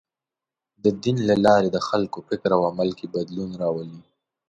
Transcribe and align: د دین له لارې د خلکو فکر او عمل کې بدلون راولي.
د 0.83 0.85
دین 1.03 1.17
له 1.29 1.35
لارې 1.45 1.69
د 1.71 1.77
خلکو 1.89 2.19
فکر 2.29 2.49
او 2.57 2.61
عمل 2.69 2.89
کې 2.99 3.07
بدلون 3.15 3.51
راولي. 3.61 4.01